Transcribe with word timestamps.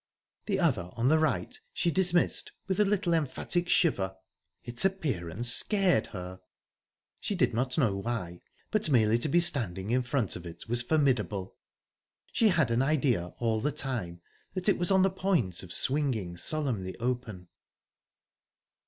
The 0.47 0.59
other, 0.59 0.89
on 0.93 1.09
the 1.09 1.19
right, 1.19 1.55
she 1.73 1.91
dismissed 1.91 2.51
with 2.65 2.79
a 2.79 2.85
little 2.85 3.13
emphatic 3.13 3.69
shiver. 3.69 4.15
Its 4.63 4.83
appearance 4.83 5.53
scared 5.53 6.07
her. 6.07 6.41
She 7.19 7.35
did 7.35 7.53
not 7.53 7.77
know 7.77 7.95
why, 7.97 8.41
but 8.71 8.89
merely 8.89 9.19
to 9.19 9.29
be 9.29 9.39
standing 9.39 9.91
in 9.91 10.01
front 10.01 10.35
of 10.35 10.43
it 10.43 10.67
was 10.67 10.81
formidable. 10.81 11.55
She 12.31 12.47
had 12.47 12.71
an 12.71 12.81
idea 12.81 13.27
all 13.37 13.61
the 13.61 13.71
time 13.71 14.21
that 14.55 14.67
it 14.67 14.79
was 14.79 14.89
on 14.89 15.03
the 15.03 15.11
point 15.11 15.61
of 15.61 15.71
swinging 15.71 16.35
solemnly 16.35 16.97
open. 16.97 17.49